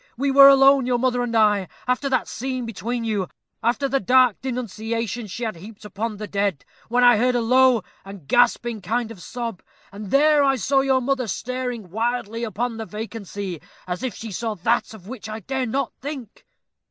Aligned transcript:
We 0.17 0.31
were 0.31 0.47
alone, 0.47 0.87
your 0.87 0.97
mother 0.97 1.21
and 1.21 1.35
I, 1.35 1.67
after 1.87 2.09
that 2.09 2.27
scene 2.27 2.65
between 2.65 3.03
you; 3.03 3.27
after 3.61 3.87
the 3.87 3.99
dark 3.99 4.41
denunciations 4.41 5.29
she 5.29 5.43
had 5.43 5.57
heaped 5.57 5.85
upon 5.85 6.17
the 6.17 6.25
dead, 6.25 6.65
when 6.89 7.03
I 7.03 7.17
heard 7.17 7.35
a 7.35 7.39
low 7.39 7.83
and 8.03 8.27
gasping 8.27 8.81
kind 8.81 9.11
of 9.11 9.21
sob, 9.21 9.61
and 9.91 10.09
there 10.09 10.43
I 10.43 10.55
saw 10.55 10.79
your 10.79 11.01
mother 11.01 11.27
staring 11.27 11.91
wildly 11.91 12.43
upon 12.43 12.77
the 12.77 12.85
vacancy, 12.87 13.61
as 13.85 14.01
if 14.01 14.15
she 14.15 14.31
saw 14.31 14.55
that 14.55 14.95
of 14.95 15.07
which 15.07 15.29
I 15.29 15.41
dare 15.41 15.67
not 15.67 15.93
think." 16.01 16.47